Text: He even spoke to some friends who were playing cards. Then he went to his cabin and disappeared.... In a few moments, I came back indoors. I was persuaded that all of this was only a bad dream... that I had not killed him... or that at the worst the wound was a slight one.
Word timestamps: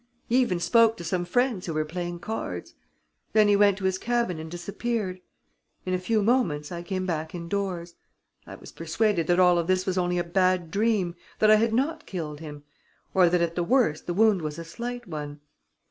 He 0.27 0.37
even 0.37 0.59
spoke 0.59 0.97
to 0.97 1.03
some 1.03 1.25
friends 1.25 1.67
who 1.67 1.75
were 1.75 1.85
playing 1.85 2.21
cards. 2.21 2.73
Then 3.33 3.47
he 3.47 3.55
went 3.55 3.77
to 3.77 3.83
his 3.83 3.99
cabin 3.99 4.39
and 4.39 4.49
disappeared.... 4.49 5.21
In 5.85 5.93
a 5.93 5.99
few 5.99 6.23
moments, 6.23 6.71
I 6.71 6.81
came 6.81 7.05
back 7.05 7.35
indoors. 7.35 7.93
I 8.47 8.55
was 8.55 8.71
persuaded 8.71 9.27
that 9.27 9.39
all 9.39 9.59
of 9.59 9.67
this 9.67 9.85
was 9.85 9.99
only 9.99 10.17
a 10.17 10.23
bad 10.23 10.71
dream... 10.71 11.13
that 11.37 11.51
I 11.51 11.57
had 11.57 11.71
not 11.71 12.07
killed 12.07 12.39
him... 12.39 12.63
or 13.13 13.29
that 13.29 13.41
at 13.43 13.53
the 13.53 13.63
worst 13.63 14.07
the 14.07 14.15
wound 14.15 14.41
was 14.41 14.57
a 14.57 14.65
slight 14.65 15.07
one. 15.07 15.39